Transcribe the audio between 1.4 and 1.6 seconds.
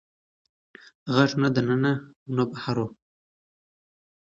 نه د